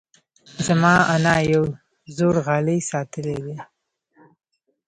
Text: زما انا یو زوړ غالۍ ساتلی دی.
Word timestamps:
زما 0.65 0.95
انا 1.15 1.35
یو 1.53 1.63
زوړ 2.17 2.35
غالۍ 2.45 2.79
ساتلی 2.89 3.37
دی. 3.45 3.57